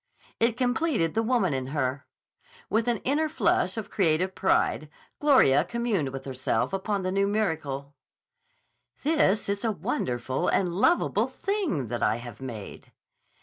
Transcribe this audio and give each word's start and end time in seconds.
It 0.39 0.57
completed 0.57 1.13
the 1.13 1.21
woman 1.21 1.53
in 1.53 1.67
her. 1.67 2.07
With 2.71 2.87
an 2.87 3.01
inner 3.03 3.29
flush 3.29 3.77
of 3.77 3.91
creative 3.91 4.33
pride 4.33 4.89
Gloria 5.19 5.63
communed 5.63 6.09
with 6.09 6.25
herself 6.25 6.73
upon 6.73 7.03
the 7.03 7.11
new 7.11 7.27
miracle: 7.27 7.93
"This 9.03 9.47
is 9.47 9.63
a 9.63 9.71
wonderful 9.71 10.47
and 10.47 10.69
lovable 10.69 11.27
thing 11.27 11.89
that 11.89 12.01
I 12.01 12.15
have 12.15 12.41
made." 12.41 12.91